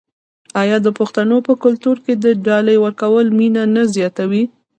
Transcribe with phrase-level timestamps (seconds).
[0.61, 4.43] آیا د پښتنو په کلتور کې د ډالۍ ورکول مینه نه زیاتوي؟